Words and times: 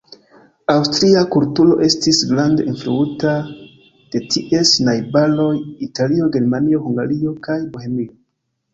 Aŭstria 0.75 1.19
kulturo 1.35 1.75
estis 1.87 2.21
grande 2.31 2.65
influita 2.73 3.35
de 4.17 4.23
ties 4.33 4.75
najbaroj, 4.91 5.49
Italio, 5.91 6.35
Germanio, 6.39 6.85
Hungario 6.91 7.39
kaj 7.49 7.63
Bohemio. 7.79 8.23